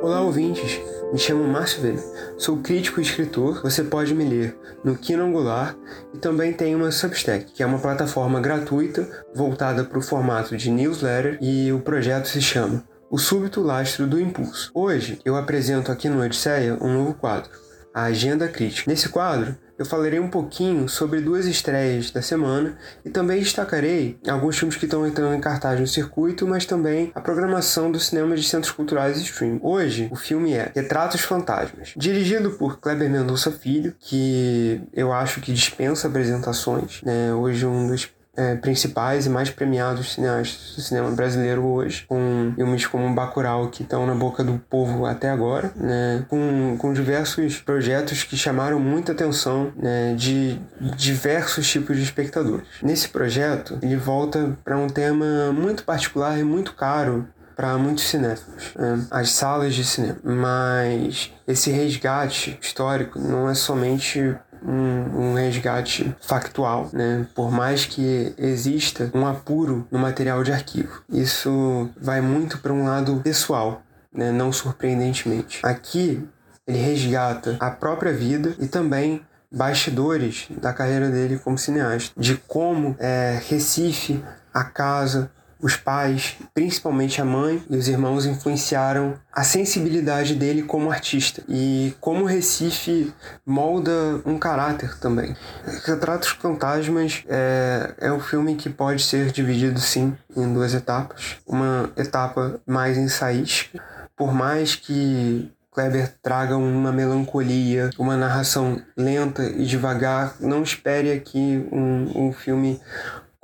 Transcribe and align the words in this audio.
Olá, 0.00 0.20
ouvintes! 0.20 0.80
Me 1.12 1.18
chamo 1.18 1.42
Márcio 1.42 1.82
Veiga, 1.82 2.02
sou 2.36 2.58
crítico 2.58 3.00
e 3.00 3.02
escritor. 3.02 3.60
Você 3.62 3.82
pode 3.82 4.14
me 4.14 4.24
ler 4.24 4.56
no 4.84 4.96
Kino 4.96 5.24
Angular 5.24 5.76
e 6.14 6.18
também 6.18 6.52
tem 6.52 6.74
uma 6.74 6.92
Substack, 6.92 7.52
que 7.52 7.62
é 7.62 7.66
uma 7.66 7.80
plataforma 7.80 8.40
gratuita 8.40 9.08
voltada 9.34 9.82
para 9.82 9.98
o 9.98 10.02
formato 10.02 10.56
de 10.56 10.70
newsletter 10.70 11.38
e 11.40 11.72
o 11.72 11.80
projeto 11.80 12.26
se 12.26 12.40
chama 12.40 12.84
O 13.10 13.18
Súbito 13.18 13.60
Lastro 13.60 14.06
do 14.06 14.20
Impulso. 14.20 14.70
Hoje 14.72 15.18
eu 15.24 15.34
apresento 15.34 15.90
aqui 15.90 16.08
no 16.08 16.22
Odisseia 16.22 16.78
um 16.80 16.92
novo 16.92 17.14
quadro, 17.14 17.50
a 17.98 18.04
Agenda 18.04 18.46
Crítica. 18.46 18.88
Nesse 18.88 19.08
quadro, 19.08 19.56
eu 19.76 19.84
falarei 19.84 20.20
um 20.20 20.30
pouquinho 20.30 20.88
sobre 20.88 21.20
duas 21.20 21.46
estreias 21.46 22.12
da 22.12 22.22
semana 22.22 22.78
e 23.04 23.10
também 23.10 23.40
destacarei 23.40 24.18
alguns 24.28 24.56
filmes 24.56 24.76
que 24.76 24.84
estão 24.84 25.04
entrando 25.04 25.34
em 25.34 25.40
cartaz 25.40 25.80
no 25.80 25.86
circuito, 25.86 26.46
mas 26.46 26.64
também 26.64 27.10
a 27.12 27.20
programação 27.20 27.90
do 27.90 27.98
cinema 27.98 28.36
de 28.36 28.44
centros 28.44 28.72
culturais 28.72 29.18
e 29.18 29.24
stream. 29.24 29.58
Hoje, 29.62 30.08
o 30.12 30.16
filme 30.16 30.52
é 30.52 30.70
Retratos 30.72 31.22
Fantasmas, 31.22 31.92
dirigido 31.96 32.52
por 32.52 32.78
Kleber 32.78 33.10
Mendonça 33.10 33.50
Filho, 33.50 33.92
que 33.98 34.80
eu 34.92 35.12
acho 35.12 35.40
que 35.40 35.52
dispensa 35.52 36.06
apresentações. 36.06 37.02
Né? 37.02 37.32
Hoje, 37.34 37.66
um 37.66 37.88
dos 37.88 38.08
é, 38.38 38.54
principais 38.54 39.26
e 39.26 39.28
mais 39.28 39.50
premiados 39.50 40.14
cineastas 40.14 40.76
do 40.76 40.80
cinema 40.80 41.10
brasileiro 41.10 41.64
hoje, 41.66 42.04
com 42.06 42.52
filmes 42.54 42.86
como 42.86 43.12
Bacurau, 43.12 43.68
que 43.68 43.82
estão 43.82 44.06
na 44.06 44.14
boca 44.14 44.44
do 44.44 44.60
povo 44.70 45.04
até 45.04 45.28
agora, 45.28 45.72
né? 45.74 46.24
com, 46.28 46.76
com 46.78 46.92
diversos 46.92 47.58
projetos 47.60 48.22
que 48.22 48.36
chamaram 48.36 48.78
muita 48.78 49.10
atenção 49.10 49.72
né? 49.76 50.14
de 50.16 50.56
diversos 50.96 51.68
tipos 51.68 51.96
de 51.96 52.04
espectadores. 52.04 52.66
Nesse 52.80 53.08
projeto, 53.08 53.76
ele 53.82 53.96
volta 53.96 54.56
para 54.64 54.78
um 54.78 54.86
tema 54.86 55.52
muito 55.52 55.82
particular 55.82 56.38
e 56.38 56.44
muito 56.44 56.74
caro 56.74 57.26
para 57.56 57.76
muitos 57.76 58.04
cinéfilos, 58.04 58.72
né? 58.76 59.04
as 59.10 59.32
salas 59.32 59.74
de 59.74 59.84
cinema. 59.84 60.18
Mas 60.22 61.32
esse 61.44 61.72
resgate 61.72 62.56
histórico 62.62 63.18
não 63.18 63.50
é 63.50 63.54
somente 63.54 64.36
um, 64.64 65.30
um, 65.30 65.34
resgate 65.34 66.14
factual, 66.20 66.88
né? 66.92 67.26
Por 67.34 67.50
mais 67.50 67.84
que 67.84 68.34
exista 68.38 69.10
um 69.14 69.26
apuro 69.26 69.86
no 69.90 69.98
material 69.98 70.42
de 70.42 70.52
arquivo. 70.52 71.02
Isso 71.08 71.90
vai 72.00 72.20
muito 72.20 72.58
para 72.58 72.72
um 72.72 72.84
lado 72.84 73.20
pessoal, 73.22 73.82
né? 74.12 74.30
Não 74.30 74.52
surpreendentemente. 74.52 75.60
Aqui 75.62 76.26
ele 76.66 76.78
resgata 76.78 77.56
a 77.60 77.70
própria 77.70 78.12
vida 78.12 78.54
e 78.58 78.66
também 78.66 79.22
bastidores 79.50 80.46
da 80.60 80.72
carreira 80.72 81.08
dele 81.10 81.38
como 81.38 81.56
cineasta, 81.56 82.12
de 82.16 82.36
como 82.36 82.94
é, 82.98 83.40
Recife, 83.48 84.22
a 84.52 84.64
casa, 84.64 85.30
os 85.60 85.76
pais, 85.76 86.36
principalmente 86.54 87.20
a 87.20 87.24
mãe 87.24 87.62
e 87.68 87.76
os 87.76 87.88
irmãos, 87.88 88.26
influenciaram 88.26 89.14
a 89.32 89.44
sensibilidade 89.44 90.34
dele 90.34 90.62
como 90.62 90.90
artista 90.90 91.42
e 91.48 91.94
como 92.00 92.24
Recife 92.24 93.12
molda 93.44 94.20
um 94.24 94.38
caráter 94.38 94.98
também. 94.98 95.36
Retratos 95.84 96.28
Fantasmas 96.28 97.24
é, 97.28 97.94
é 97.98 98.12
um 98.12 98.20
filme 98.20 98.54
que 98.54 98.70
pode 98.70 99.02
ser 99.02 99.32
dividido 99.32 99.80
sim 99.80 100.16
em 100.36 100.52
duas 100.52 100.74
etapas. 100.74 101.36
Uma 101.46 101.90
etapa 101.96 102.60
mais 102.66 102.96
ensaística, 102.96 103.82
por 104.16 104.32
mais 104.32 104.74
que 104.74 105.50
Kleber 105.72 106.12
traga 106.20 106.56
uma 106.56 106.90
melancolia, 106.90 107.90
uma 107.96 108.16
narração 108.16 108.82
lenta 108.96 109.44
e 109.44 109.64
devagar, 109.64 110.34
não 110.40 110.62
espere 110.62 111.12
aqui 111.12 111.64
um, 111.70 112.26
um 112.26 112.32
filme 112.32 112.80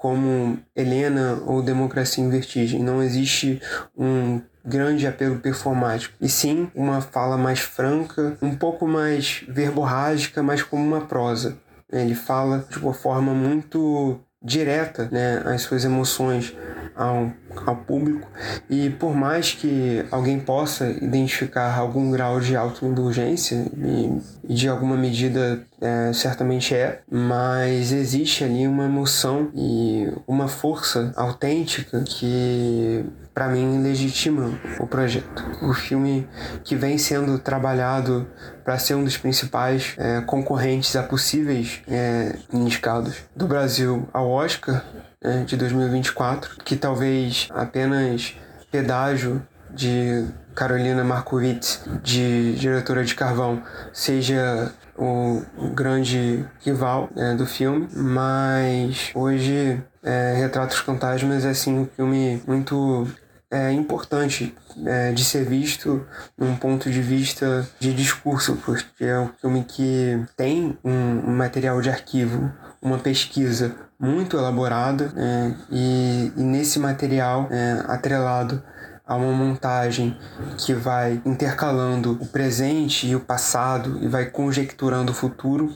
como 0.05 0.59
Helena 0.77 1.41
ou 1.47 1.63
Democracia 1.63 2.23
em 2.23 2.29
Vertigem. 2.29 2.83
Não 2.83 3.03
existe 3.03 3.59
um 3.97 4.39
grande 4.63 5.07
apelo 5.07 5.39
performático, 5.39 6.15
e 6.21 6.29
sim 6.29 6.71
uma 6.75 7.01
fala 7.01 7.39
mais 7.39 7.61
franca, 7.61 8.37
um 8.43 8.55
pouco 8.55 8.87
mais 8.87 9.43
verborrágica, 9.49 10.43
mas 10.43 10.63
como 10.63 10.85
uma 10.85 11.07
prosa. 11.07 11.57
Ele 11.91 12.15
fala 12.15 12.67
de 12.69 12.79
uma 12.81 12.93
forma 12.93 13.33
muito 13.33 14.21
direta 14.43 15.09
né, 15.11 15.43
as 15.47 15.63
suas 15.63 15.87
emoções 15.87 16.55
ao, 16.95 17.33
ao 17.65 17.77
público 17.77 18.29
e 18.69 18.91
por 18.91 19.17
mais 19.17 19.53
que 19.53 20.05
alguém 20.11 20.39
possa 20.39 20.91
identificar 20.91 21.75
algum 21.79 22.11
grau 22.11 22.39
de 22.41 22.55
autoindulgência 22.55 23.67
e, 23.75 24.44
de 24.49 24.69
alguma 24.69 24.97
medida 24.97 25.65
é, 25.81 26.13
certamente 26.13 26.75
é, 26.75 27.01
mas 27.11 27.93
existe 27.93 28.45
ali 28.45 28.67
uma 28.67 28.85
emoção 28.85 29.51
e 29.55 30.13
uma 30.27 30.49
força 30.49 31.13
autêntica 31.17 32.03
que 32.03 33.05
para 33.35 33.49
mim 33.49 33.83
legitima 33.83 34.53
o 34.79 34.87
projeto. 34.87 35.45
O 35.63 35.75
filme 35.75 36.29
que 36.63 36.77
vem 36.77 36.97
sendo 36.97 37.39
trabalhado 37.39 38.27
para 38.65 38.79
ser 38.79 38.95
um 38.95 39.05
dos 39.05 39.17
principais 39.17 39.95
é, 39.99 40.21
concorrentes 40.21 40.95
a 40.95 41.03
possíveis 41.03 41.83
é, 41.89 42.37
indicados 42.53 43.17
do 43.35 43.47
Brasil 43.47 44.09
ao 44.13 44.31
Oscar 44.31 44.85
é, 45.21 45.43
de 45.43 45.57
2024, 45.57 46.59
que 46.65 46.77
talvez 46.77 47.49
apenas 47.51 48.37
pedágio 48.71 49.43
de 49.75 50.25
Carolina 50.55 51.03
Markowitz, 51.05 51.83
de 52.03 52.55
diretora 52.55 53.05
de 53.05 53.15
Carvão, 53.15 53.63
seja 53.93 54.73
o, 54.97 55.43
grande 55.75 56.45
rival 56.61 57.11
é, 57.17 57.35
do 57.35 57.47
filme, 57.47 57.89
mas 57.93 59.11
hoje 59.15 59.83
é, 60.03 60.35
Retratos 60.37 60.79
Fantasmas 60.79 61.45
é 61.45 61.51
assim 61.51 61.79
um 61.79 61.87
filme 61.87 62.43
muito 62.47 63.07
é, 63.51 63.73
importante 63.73 64.55
é, 64.85 65.13
de 65.13 65.25
ser 65.25 65.45
visto 65.45 66.07
num 66.37 66.57
ponto 66.57 66.91
de 66.91 67.01
vista 67.01 67.67
de 67.79 67.93
discurso, 67.93 68.57
porque 68.65 69.05
é 69.05 69.19
um 69.19 69.31
filme 69.41 69.65
que 69.65 70.25
tem 70.37 70.79
um, 70.85 71.31
um 71.31 71.37
material 71.37 71.81
de 71.81 71.91
arquivo, 71.91 72.53
uma 72.83 72.99
pesquisa 72.99 73.75
muito 73.99 74.37
elaborada 74.37 75.13
é, 75.17 75.55
e, 75.71 76.33
e, 76.37 76.43
nesse 76.43 76.79
material 76.79 77.49
é, 77.51 77.85
atrelado 77.87 78.63
a 79.07 79.17
uma 79.17 79.33
montagem 79.33 80.17
que 80.57 80.73
vai 80.73 81.21
intercalando 81.27 82.13
o 82.21 82.27
presente 82.27 83.07
e 83.07 83.15
o 83.15 83.21
passado 83.21 83.99
e 84.03 84.09
vai 84.09 84.27
conjecturando 84.27 85.13
o 85.13 85.15
futuro, 85.15 85.75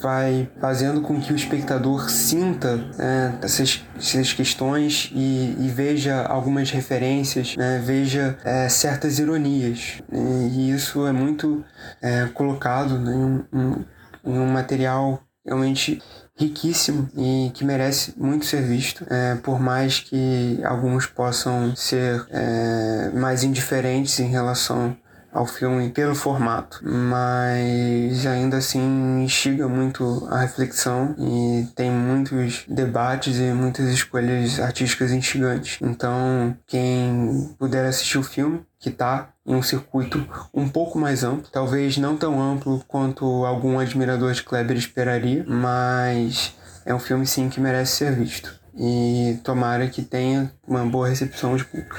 vai 0.00 0.48
fazendo 0.60 1.00
com 1.00 1.20
que 1.20 1.32
o 1.32 1.36
espectador 1.36 2.08
sinta 2.08 2.78
é, 2.98 3.32
essas, 3.42 3.84
essas 3.96 4.32
questões 4.32 5.10
e, 5.12 5.56
e, 5.58 5.68
veja 5.68 6.22
algumas 6.22 6.70
referências, 6.70 7.56
né, 7.56 7.82
veja 7.84 8.38
é, 8.44 8.68
certas 8.68 9.18
ironias. 9.18 10.00
E 10.12 10.70
isso 10.70 11.04
é 11.06 11.12
muito 11.12 11.64
é, 12.00 12.26
colocado 12.26 12.96
né, 12.96 13.12
em, 13.12 13.58
em, 13.58 13.86
em 14.24 14.38
um 14.38 14.46
material 14.46 15.20
realmente 15.44 16.00
riquíssimo 16.38 17.10
e 17.16 17.50
que 17.52 17.64
merece 17.64 18.14
muito 18.16 18.46
ser 18.46 18.62
visto, 18.62 19.04
é, 19.10 19.34
por 19.36 19.60
mais 19.60 19.98
que 19.98 20.60
alguns 20.64 21.04
possam 21.04 21.74
ser 21.74 22.24
é, 22.30 23.10
mais 23.12 23.42
indiferentes 23.42 24.18
em 24.20 24.28
relação 24.28 24.96
ao 25.32 25.46
filme 25.46 25.90
pelo 25.90 26.14
formato, 26.14 26.80
mas 26.82 28.26
ainda 28.26 28.56
assim 28.56 29.22
instiga 29.22 29.68
muito 29.68 30.26
a 30.30 30.40
reflexão 30.40 31.14
e 31.18 31.66
tem 31.74 31.90
muitos 31.90 32.64
debates 32.68 33.36
e 33.38 33.52
muitas 33.52 33.88
escolhas 33.90 34.58
artísticas 34.58 35.12
instigantes. 35.12 35.78
Então, 35.82 36.56
quem 36.66 37.54
puder 37.58 37.84
assistir 37.84 38.18
o 38.18 38.22
filme, 38.22 38.62
que 38.78 38.88
está 38.88 39.30
em 39.46 39.54
um 39.54 39.62
circuito 39.62 40.26
um 40.54 40.68
pouco 40.68 40.98
mais 40.98 41.24
amplo, 41.24 41.48
talvez 41.52 41.98
não 41.98 42.16
tão 42.16 42.40
amplo 42.40 42.82
quanto 42.86 43.44
algum 43.44 43.78
admirador 43.78 44.32
de 44.32 44.42
Kleber 44.42 44.76
esperaria, 44.76 45.44
mas 45.46 46.54
é 46.86 46.94
um 46.94 46.98
filme 46.98 47.26
sim 47.26 47.48
que 47.48 47.60
merece 47.60 47.96
ser 47.96 48.12
visto. 48.12 48.58
E 48.74 49.38
tomara 49.42 49.88
que 49.88 50.02
tenha 50.02 50.52
uma 50.66 50.86
boa 50.86 51.08
recepção 51.08 51.56
de 51.56 51.64
público. 51.64 51.98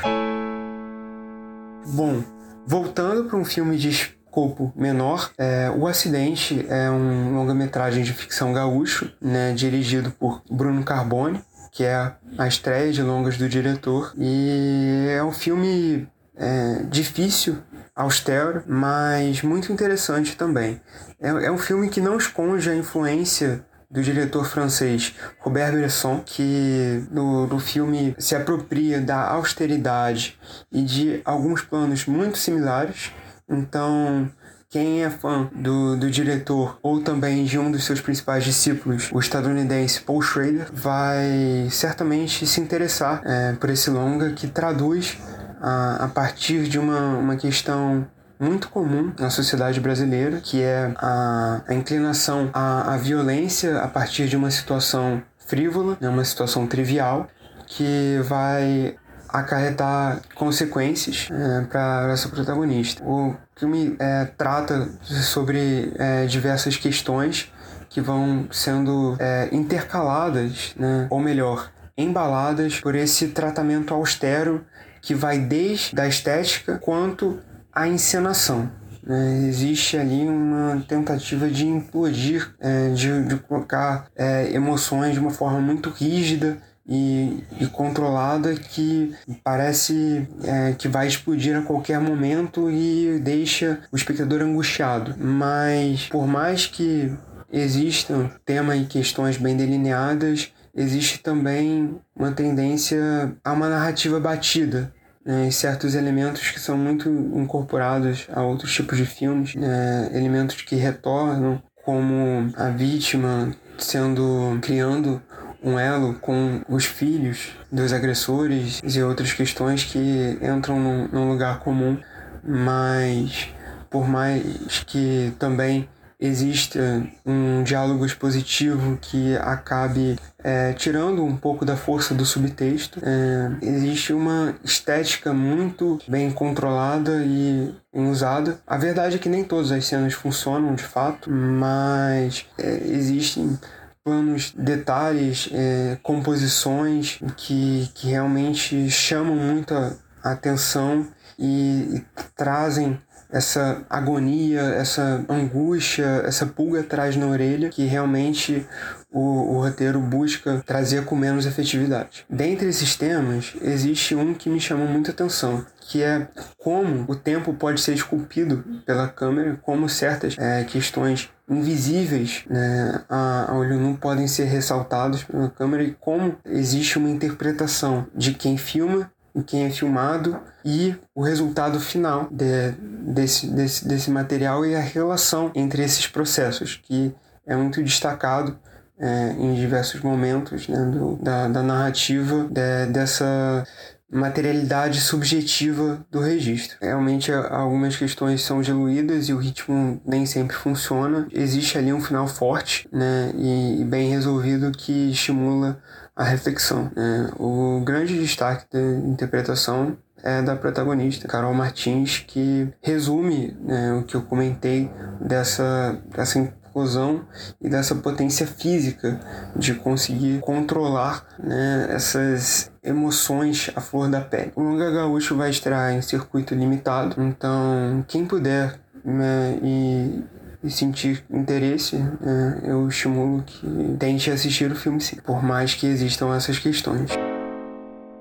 Bom, 1.87 2.23
voltando 2.69 3.23
para 3.23 3.35
um 3.35 3.43
filme 3.43 3.75
de 3.77 3.89
escopo 3.89 4.71
menor, 4.75 5.31
é, 5.39 5.71
O 5.75 5.87
Acidente 5.87 6.67
é 6.69 6.87
um 6.91 7.33
longa-metragem 7.33 8.03
de 8.03 8.13
ficção 8.13 8.53
gaúcho, 8.53 9.11
né, 9.19 9.53
dirigido 9.53 10.11
por 10.11 10.43
Bruno 10.47 10.83
Carbone, 10.83 11.41
que 11.71 11.83
é 11.83 12.13
a 12.37 12.47
estreia 12.47 12.93
de 12.93 13.01
longas 13.01 13.39
do 13.39 13.49
diretor. 13.49 14.13
E 14.15 15.07
é 15.09 15.23
um 15.23 15.31
filme 15.31 16.07
é, 16.37 16.83
difícil, 16.83 17.57
austero, 17.95 18.63
mas 18.67 19.41
muito 19.41 19.73
interessante 19.73 20.37
também. 20.37 20.79
É, 21.19 21.29
é 21.29 21.51
um 21.51 21.57
filme 21.57 21.89
que 21.89 21.99
não 21.99 22.17
esconde 22.17 22.69
a 22.69 22.75
influência 22.75 23.65
do 23.89 24.03
diretor 24.03 24.45
francês 24.45 25.15
Robert 25.39 25.71
Bresson, 25.71 26.21
que 26.25 27.03
no, 27.11 27.47
no 27.47 27.59
filme 27.59 28.15
se 28.19 28.35
apropria 28.35 29.01
da 29.01 29.27
austeridade 29.29 30.37
e 30.71 30.81
de 30.81 31.21
alguns 31.25 31.61
planos 31.61 32.05
muito 32.05 32.37
similares. 32.37 33.11
Então, 33.49 34.29
quem 34.69 35.03
é 35.03 35.09
fã 35.09 35.49
do, 35.55 35.97
do 35.97 36.11
diretor 36.11 36.77
ou 36.83 37.01
também 37.01 37.43
de 37.43 37.57
um 37.57 37.71
dos 37.71 37.83
seus 37.83 37.99
principais 37.99 38.43
discípulos, 38.43 39.09
o 39.11 39.19
estadunidense 39.19 40.01
Paul 40.01 40.21
Schrader, 40.21 40.69
vai 40.71 41.67
certamente 41.71 42.45
se 42.45 42.61
interessar 42.61 43.23
é, 43.25 43.53
por 43.53 43.71
esse 43.71 43.89
longa 43.89 44.31
que 44.33 44.47
traduz 44.47 45.17
a, 45.59 46.05
a 46.05 46.07
partir 46.07 46.69
de 46.69 46.77
uma, 46.77 47.17
uma 47.17 47.35
questão 47.35 48.07
muito 48.39 48.69
comum 48.69 49.11
na 49.19 49.29
sociedade 49.29 49.79
brasileira, 49.81 50.39
que 50.39 50.61
é 50.61 50.93
a, 50.95 51.61
a 51.67 51.73
inclinação 51.73 52.49
à, 52.53 52.93
à 52.93 52.97
violência 52.97 53.79
a 53.79 53.87
partir 53.87 54.27
de 54.27 54.37
uma 54.37 54.49
situação 54.49 55.21
frívola, 55.37 55.97
né, 55.99 56.07
uma 56.07 56.23
situação 56.23 56.65
trivial, 56.65 57.27
que 57.67 58.19
vai 58.23 58.95
acarretar 59.27 60.21
consequências 60.33 61.27
é, 61.31 61.61
para 61.65 62.09
essa 62.11 62.29
protagonista. 62.29 63.03
O 63.03 63.35
filme 63.55 63.95
é, 63.99 64.25
trata 64.37 64.89
sobre 65.01 65.93
é, 65.97 66.25
diversas 66.25 66.77
questões 66.77 67.51
que 67.89 68.01
vão 68.01 68.47
sendo 68.51 69.17
é, 69.19 69.49
intercaladas, 69.51 70.73
né, 70.77 71.07
ou 71.09 71.19
melhor, 71.19 71.71
embaladas 71.97 72.79
por 72.79 72.95
esse 72.95 73.27
tratamento 73.29 73.93
austero 73.93 74.65
que 75.01 75.13
vai 75.13 75.39
desde 75.39 75.99
a 75.99 76.07
estética 76.07 76.77
quanto 76.77 77.39
a 77.73 77.87
encenação. 77.87 78.69
Né? 79.03 79.47
Existe 79.47 79.97
ali 79.97 80.27
uma 80.27 80.83
tentativa 80.87 81.49
de 81.49 81.67
implodir, 81.67 82.53
é, 82.59 82.89
de, 82.89 83.23
de, 83.23 83.35
colocar 83.37 84.07
é, 84.15 84.51
emoções 84.53 85.13
de 85.13 85.19
uma 85.19 85.31
forma 85.31 85.59
muito 85.59 85.89
rígida 85.89 86.57
e, 86.87 87.43
e 87.59 87.67
controlada 87.67 88.55
que 88.55 89.15
parece 89.43 90.27
é, 90.43 90.73
que 90.73 90.87
vai 90.87 91.07
explodir 91.07 91.55
a 91.55 91.61
qualquer 91.61 91.99
momento 91.99 92.69
e 92.69 93.19
deixa 93.19 93.79
o 93.91 93.95
espectador 93.95 94.41
angustiado. 94.41 95.15
Mas 95.17 96.07
por 96.07 96.27
mais 96.27 96.65
que 96.65 97.11
existam 97.51 98.29
tema 98.45 98.75
e 98.75 98.85
questões 98.85 99.37
bem 99.37 99.55
delineadas, 99.55 100.51
existe 100.75 101.19
também 101.19 101.99
uma 102.15 102.31
tendência 102.31 103.35
a 103.43 103.53
uma 103.53 103.69
narrativa 103.69 104.19
batida, 104.19 104.93
né, 105.29 105.51
certos 105.51 105.93
elementos 105.93 106.49
que 106.49 106.59
são 106.59 106.75
muito 106.75 107.07
incorporados 107.07 108.27
a 108.33 108.41
outros 108.41 108.73
tipos 108.73 108.97
de 108.97 109.05
filmes, 109.05 109.53
né, 109.53 110.09
elementos 110.11 110.55
que 110.63 110.75
retornam, 110.75 111.61
como 111.85 112.51
a 112.57 112.69
vítima 112.69 113.55
sendo 113.77 114.57
criando 114.59 115.21
um 115.63 115.77
elo 115.77 116.15
com 116.15 116.61
os 116.67 116.85
filhos 116.85 117.49
dos 117.71 117.93
agressores 117.93 118.81
e 118.83 119.03
outras 119.03 119.31
questões 119.31 119.83
que 119.83 120.39
entram 120.41 120.79
num, 120.79 121.07
num 121.09 121.29
lugar 121.29 121.59
comum, 121.59 121.95
mas 122.43 123.49
por 123.87 124.07
mais 124.07 124.83
que 124.87 125.31
também 125.37 125.87
exista 126.19 127.07
um 127.25 127.63
diálogo 127.63 128.05
expositivo 128.05 128.97
que 128.97 129.37
acabe 129.37 130.17
é, 130.43 130.73
tirando 130.73 131.23
um 131.23 131.37
pouco 131.37 131.63
da 131.63 131.77
força 131.77 132.13
do 132.13 132.25
subtexto. 132.25 132.99
É, 133.01 133.65
existe 133.65 134.11
uma 134.11 134.55
estética 134.63 135.33
muito 135.33 135.99
bem 136.07 136.29
controlada 136.31 137.23
e 137.25 137.73
usada. 137.93 138.59
A 138.67 138.77
verdade 138.77 139.15
é 139.15 139.19
que 139.19 139.29
nem 139.29 139.43
todas 139.43 139.71
as 139.71 139.85
cenas 139.85 140.13
funcionam 140.13 140.75
de 140.75 140.83
fato, 140.83 141.31
mas 141.31 142.45
é, 142.57 142.81
existem 142.85 143.57
planos, 144.03 144.53
detalhes, 144.57 145.49
é, 145.53 145.97
composições 146.03 147.19
que, 147.37 147.89
que 147.93 148.07
realmente 148.09 148.89
chamam 148.89 149.35
muita 149.35 149.97
atenção 150.23 151.07
e, 151.37 151.95
e 151.95 152.05
trazem 152.35 152.99
essa 153.31 153.83
agonia, 153.89 154.61
essa 154.61 155.23
angústia, 155.29 156.23
essa 156.25 156.45
pulga 156.45 156.79
atrás 156.79 157.15
na 157.15 157.27
orelha 157.27 157.69
que 157.69 157.85
realmente 157.85 158.65
o, 159.11 159.55
o, 159.55 159.61
roteiro 159.61 159.99
busca 159.99 160.63
trazer 160.65 161.05
com 161.05 161.15
menos 161.15 161.45
efetividade. 161.45 162.25
Dentre 162.29 162.67
esses 162.69 162.95
temas, 162.95 163.53
existe 163.61 164.15
um 164.15 164.33
que 164.33 164.49
me 164.49 164.59
chamou 164.59 164.87
muita 164.87 165.11
atenção, 165.11 165.65
que 165.81 166.03
é 166.03 166.27
como 166.57 167.05
o 167.07 167.15
tempo 167.15 167.53
pode 167.53 167.81
ser 167.81 167.93
esculpido 167.93 168.63
pela 168.85 169.07
câmera, 169.07 169.59
como 169.61 169.87
certas 169.87 170.35
é, 170.37 170.63
questões 170.63 171.29
invisíveis 171.49 172.43
né, 172.47 173.01
a, 173.09 173.51
a 173.51 173.55
olho 173.55 173.79
nu 173.79 173.97
podem 173.97 174.27
ser 174.27 174.45
ressaltados 174.45 175.23
pela 175.23 175.49
câmera 175.49 175.83
e 175.83 175.95
como 175.99 176.35
existe 176.45 176.99
uma 176.99 177.09
interpretação 177.09 178.05
de 178.15 178.33
quem 178.35 178.55
filma 178.55 179.11
em 179.35 179.41
quem 179.41 179.65
é 179.65 179.69
filmado 179.69 180.39
e 180.63 180.95
o 181.13 181.21
resultado 181.21 181.79
final 181.79 182.27
de, 182.31 182.71
desse, 183.13 183.47
desse, 183.47 183.87
desse 183.87 184.11
material 184.11 184.65
e 184.65 184.75
a 184.75 184.79
relação 184.79 185.51
entre 185.55 185.83
esses 185.83 186.07
processos, 186.07 186.79
que 186.83 187.13
é 187.45 187.55
muito 187.55 187.81
destacado 187.83 188.57
é, 188.99 189.31
em 189.37 189.55
diversos 189.55 190.01
momentos 190.01 190.67
né, 190.67 190.85
do, 190.91 191.15
da, 191.15 191.47
da 191.47 191.63
narrativa 191.63 192.47
de, 192.49 192.85
dessa 192.91 193.65
materialidade 194.11 194.99
subjetiva 194.99 196.03
do 196.09 196.19
registro. 196.19 196.77
Realmente 196.81 197.31
algumas 197.31 197.95
questões 197.95 198.41
são 198.41 198.61
diluídas 198.61 199.29
e 199.29 199.33
o 199.33 199.37
ritmo 199.37 200.01
nem 200.05 200.25
sempre 200.25 200.55
funciona. 200.55 201.27
Existe 201.31 201.77
ali 201.77 201.93
um 201.93 202.01
final 202.01 202.27
forte 202.27 202.89
né, 202.91 203.31
e, 203.35 203.81
e 203.81 203.85
bem 203.85 204.09
resolvido 204.09 204.71
que 204.71 205.11
estimula 205.11 205.79
a 206.19 206.25
reflexão. 206.25 206.91
Né? 206.93 207.31
O 207.39 207.79
grande 207.79 208.19
destaque 208.19 208.65
da 208.69 208.81
interpretação 209.07 209.97
é 210.21 210.41
da 210.41 210.53
protagonista, 210.53 211.29
Carol 211.29 211.53
Martins, 211.53 212.25
que 212.27 212.67
resume 212.81 213.55
né, 213.61 213.93
o 213.93 214.03
que 214.03 214.15
eu 214.15 214.21
comentei 214.23 214.91
dessa, 215.21 215.97
dessa 216.13 216.37
inclusão 216.37 217.25
e 217.61 217.69
dessa 217.69 217.95
potência 217.95 218.45
física 218.45 219.17
de 219.55 219.73
conseguir 219.75 220.41
controlar 220.41 221.25
né, 221.41 221.87
essas 221.91 222.69
emoções 222.83 223.71
à 223.73 223.79
flor 223.79 224.09
da 224.09 224.19
pele. 224.19 224.51
O 224.57 224.61
Longa 224.61 224.91
Gaúcho 224.91 225.37
vai 225.37 225.49
estrear 225.49 225.93
em 225.93 226.01
circuito 226.01 226.53
limitado, 226.53 227.15
então 227.23 228.03
quem 228.09 228.25
puder 228.25 228.77
né, 229.05 229.57
e 229.63 230.21
e 230.63 230.69
sentir 230.69 231.23
interesse, 231.29 231.97
né, 231.97 232.61
eu 232.63 232.87
estimulo 232.87 233.43
que 233.43 233.95
tente 233.97 234.29
assistir 234.29 234.71
o 234.71 234.75
filme 234.75 234.99
sim, 234.99 235.15
por 235.17 235.41
mais 235.41 235.73
que 235.73 235.87
existam 235.87 236.35
essas 236.35 236.59
questões. 236.59 237.11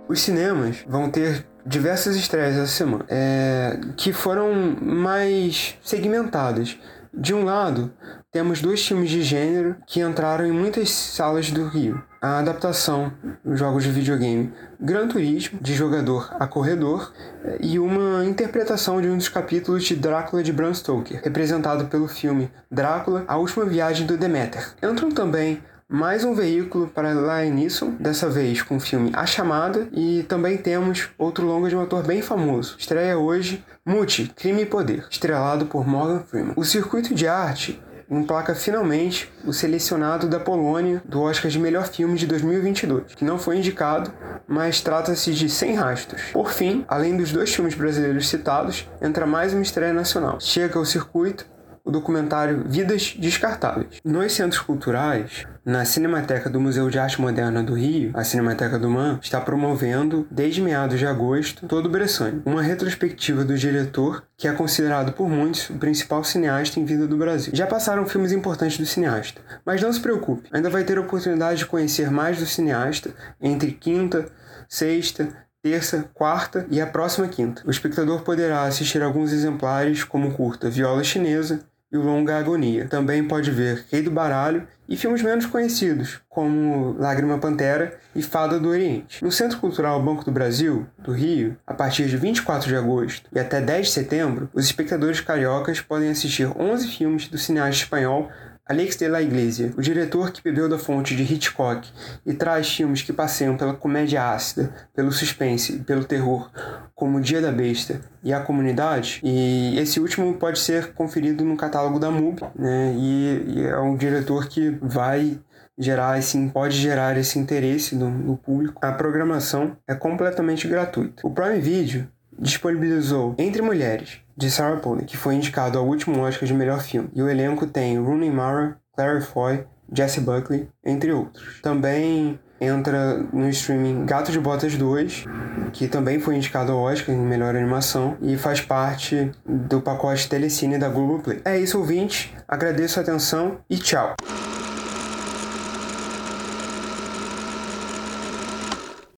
Os 0.08 0.20
cinemas 0.20 0.76
vão 0.87 1.11
ter 1.11 1.44
diversas 1.67 2.17
estreias 2.17 2.56
essa 2.56 2.67
semana, 2.67 3.05
é, 3.08 3.79
que 3.96 4.12
foram 4.12 4.52
mais 4.81 5.76
segmentadas. 5.82 6.79
De 7.20 7.34
um 7.34 7.42
lado, 7.44 7.92
temos 8.30 8.62
dois 8.62 8.86
filmes 8.86 9.10
de 9.10 9.22
gênero 9.22 9.74
que 9.88 10.00
entraram 10.00 10.46
em 10.46 10.52
muitas 10.52 10.88
salas 10.88 11.50
do 11.50 11.66
Rio. 11.66 12.00
A 12.22 12.38
adaptação 12.38 13.12
jogos 13.44 13.82
de 13.82 13.90
videogame 13.90 14.52
Gran 14.78 15.08
Turismo, 15.08 15.58
de 15.60 15.74
jogador 15.74 16.28
a 16.38 16.46
corredor, 16.46 17.12
e 17.58 17.76
uma 17.76 18.24
interpretação 18.24 19.02
de 19.02 19.08
um 19.08 19.16
dos 19.16 19.28
capítulos 19.28 19.82
de 19.82 19.96
Drácula 19.96 20.44
de 20.44 20.52
Bram 20.52 20.72
Stoker, 20.72 21.20
representado 21.25 21.87
pelo 21.87 22.06
filme 22.06 22.52
Drácula, 22.70 23.25
A 23.26 23.37
Última 23.37 23.64
Viagem 23.64 24.06
do 24.06 24.16
Deméter. 24.16 24.75
Entram 24.80 25.10
também 25.10 25.60
mais 25.90 26.23
um 26.23 26.35
veículo 26.35 26.87
para 26.87 27.14
Liam 27.14 27.54
Neeson, 27.54 27.92
dessa 27.99 28.28
vez 28.28 28.61
com 28.61 28.76
o 28.76 28.80
filme 28.80 29.11
A 29.14 29.25
Chamada, 29.25 29.88
e 29.90 30.23
também 30.25 30.59
temos 30.59 31.09
outro 31.16 31.47
longa 31.47 31.71
de 31.71 31.76
um 31.76 31.80
ator 31.80 32.07
bem 32.07 32.21
famoso. 32.21 32.76
Estreia 32.78 33.16
hoje 33.16 33.64
Muti, 33.87 34.30
Crime 34.37 34.62
e 34.62 34.66
Poder, 34.66 35.07
estrelado 35.11 35.64
por 35.64 35.88
Morgan 35.88 36.21
Freeman. 36.21 36.52
O 36.57 36.64
circuito 36.64 37.14
de 37.14 37.26
arte 37.26 37.80
emplaca 38.11 38.54
finalmente 38.54 39.33
o 39.47 39.52
selecionado 39.52 40.28
da 40.28 40.38
Polônia 40.38 41.02
do 41.07 41.23
Oscar 41.23 41.50
de 41.50 41.59
Melhor 41.59 41.87
Filme 41.88 42.18
de 42.18 42.26
2022, 42.26 43.14
que 43.14 43.25
não 43.25 43.38
foi 43.38 43.57
indicado, 43.57 44.12
mas 44.47 44.83
trata-se 44.83 45.33
de 45.33 45.49
Sem 45.49 45.75
Rastros. 45.75 46.21
Por 46.35 46.50
fim, 46.50 46.85
além 46.87 47.16
dos 47.16 47.33
dois 47.33 47.54
filmes 47.54 47.75
brasileiros 47.75 48.28
citados, 48.28 48.87
entra 49.00 49.26
mais 49.26 49.54
uma 49.54 49.62
estreia 49.62 49.95
nacional. 49.95 50.38
Chega 50.38 50.78
ao 50.78 50.85
circuito 50.85 51.47
o 51.88 51.90
documentário 51.90 52.64
Vidas 52.66 53.16
Descartáveis. 53.18 53.97
Nos 54.04 54.35
centros 54.35 54.61
culturais, 54.61 55.47
na 55.64 55.87
Cinemateca 55.87 56.50
do 56.50 56.61
Museu 56.61 56.90
de 56.90 56.99
Arte 56.99 57.18
Moderna 57.18 57.62
do 57.62 57.73
Rio, 57.73 58.11
a 58.12 58.23
Cinemateca 58.23 58.78
do 58.78 58.90
MAN 58.90 59.18
está 59.23 59.40
promovendo, 59.40 60.26
desde 60.30 60.61
meados 60.61 60.99
de 60.99 61.07
agosto, 61.07 61.66
todo 61.66 61.87
o 61.87 61.88
Bressane, 61.88 62.42
uma 62.45 62.61
retrospectiva 62.61 63.42
do 63.42 63.57
diretor 63.57 64.23
que 64.37 64.47
é 64.47 64.52
considerado 64.52 65.14
por 65.14 65.30
muitos 65.30 65.71
o 65.71 65.78
principal 65.78 66.23
cineasta 66.23 66.78
em 66.78 66.85
vida 66.85 67.07
do 67.07 67.16
Brasil. 67.16 67.52
Já 67.57 67.66
passaram 67.66 68.07
filmes 68.07 68.33
importantes 68.33 68.76
do 68.76 68.85
cineasta, 68.85 69.40
mas 69.64 69.80
não 69.80 69.90
se 69.90 70.00
preocupe, 70.00 70.47
ainda 70.52 70.68
vai 70.68 70.85
ter 70.85 70.99
a 70.99 71.00
oportunidade 71.00 71.61
de 71.61 71.66
conhecer 71.66 72.11
mais 72.11 72.38
do 72.38 72.45
cineasta 72.45 73.14
entre 73.40 73.73
quinta, 73.73 74.26
sexta, 74.68 75.28
terça, 75.62 76.09
quarta 76.14 76.66
e 76.71 76.80
a 76.80 76.87
próxima 76.87 77.28
quinta. 77.28 77.62
O 77.66 77.71
espectador 77.71 78.23
poderá 78.23 78.62
assistir 78.62 79.02
alguns 79.02 79.33
exemplares 79.33 80.04
como 80.04 80.33
curta 80.33 80.71
Viola 80.71 81.02
Chinesa, 81.02 81.61
e 81.90 81.97
longa 81.97 82.37
Agonia. 82.37 82.87
Também 82.87 83.25
pode 83.25 83.50
ver 83.50 83.85
Rei 83.90 84.02
do 84.02 84.11
Baralho 84.11 84.66
e 84.88 84.97
filmes 84.97 85.23
menos 85.23 85.47
conhecidos, 85.47 86.21
como 86.28 86.97
Lágrima 86.99 87.38
Pantera 87.38 87.99
e 88.14 88.23
Fada 88.23 88.59
do 88.59 88.68
Oriente. 88.68 89.23
No 89.23 89.30
Centro 89.30 89.59
Cultural 89.59 90.02
Banco 90.02 90.25
do 90.25 90.33
Brasil, 90.33 90.87
do 90.99 91.12
Rio, 91.12 91.57
a 91.66 91.75
partir 91.75 92.07
de 92.07 92.16
24 92.16 92.68
de 92.68 92.76
agosto 92.76 93.28
e 93.35 93.38
até 93.38 93.61
10 93.61 93.87
de 93.87 93.92
setembro, 93.92 94.50
os 94.54 94.64
espectadores 94.64 95.21
cariocas 95.21 95.80
podem 95.80 96.11
assistir 96.11 96.49
11 96.59 96.88
filmes 96.88 97.28
do 97.28 97.38
cineasta 97.38 97.83
espanhol 97.85 98.30
Alex 98.68 98.96
de 98.96 99.08
la 99.08 99.22
Iglesia, 99.22 99.72
o 99.78 99.80
diretor 99.80 100.30
que 100.30 100.42
bebeu 100.42 100.68
da 100.68 100.78
fonte 100.78 101.16
de 101.16 101.22
Hitchcock 101.22 101.88
e 102.26 102.34
traz 102.34 102.70
filmes 102.70 103.00
que 103.00 103.14
passeiam 103.14 103.56
pela 103.56 103.72
comédia 103.72 104.30
ácida, 104.30 104.70
pelo 104.94 105.10
suspense 105.10 105.76
e 105.76 105.78
pelo 105.78 106.04
terror, 106.04 106.50
como 106.94 107.18
Dia 107.18 107.40
da 107.40 107.50
Besta 107.50 108.00
e 108.22 108.30
A 108.30 108.40
Comunidade. 108.40 109.20
E 109.25 109.78
esse 109.78 109.98
último 109.98 110.34
pode 110.34 110.58
ser 110.58 110.92
conferido 110.92 111.44
no 111.44 111.56
catálogo 111.56 111.98
da 111.98 112.10
MUBI, 112.10 112.42
né? 112.54 112.94
E, 112.94 113.44
e 113.46 113.64
é 113.64 113.78
um 113.78 113.96
diretor 113.96 114.46
que 114.46 114.76
vai 114.82 115.38
gerar 115.78 116.18
esse, 116.18 116.38
pode 116.48 116.76
gerar 116.76 117.16
esse 117.16 117.38
interesse 117.38 117.94
no, 117.94 118.10
no 118.10 118.37
público. 118.37 118.78
A 118.84 118.92
programação 118.92 119.78
é 119.87 119.94
completamente 119.94 120.68
gratuita. 120.68 121.26
O 121.26 121.30
Prime 121.30 121.60
Video 121.60 122.06
disponibilizou 122.38 123.34
Entre 123.38 123.62
Mulheres, 123.62 124.20
de 124.38 124.50
Sarah 124.50 124.76
Polley, 124.76 125.04
que 125.04 125.16
foi 125.16 125.35
indicado 125.35 125.76
ao 125.76 125.87
último 125.87 126.21
Oscar 126.23 126.47
de 126.47 126.54
melhor 126.54 126.80
filme. 126.80 127.11
E 127.12 127.21
o 127.21 127.28
elenco 127.28 127.66
tem 127.66 127.99
Rooney 127.99 128.30
Mara, 128.30 128.78
Claire 128.95 129.21
Foy, 129.21 129.64
Jesse 129.92 130.21
Buckley, 130.21 130.68
entre 130.85 131.12
outros. 131.12 131.61
Também 131.61 132.38
entra 132.61 133.18
no 133.33 133.49
streaming 133.49 134.04
Gato 134.07 134.30
de 134.30 134.38
Botas 134.38 134.76
2, 134.76 135.25
que 135.73 135.88
também 135.88 136.21
foi 136.21 136.37
indicado 136.37 136.73
ao 136.73 136.78
Oscar 136.78 137.14
em 137.14 137.18
melhor 137.18 137.57
animação 137.57 138.16
e 138.21 138.37
faz 138.37 138.61
parte 138.61 139.30
do 139.45 139.80
pacote 139.80 140.28
Telecine 140.28 140.78
da 140.78 140.88
Globoplay. 140.88 141.40
É 141.45 141.59
isso, 141.59 141.78
ouvinte. 141.78 142.35
Agradeço 142.47 142.99
a 142.99 143.02
atenção 143.02 143.59
e 143.68 143.76
tchau. 143.76 144.14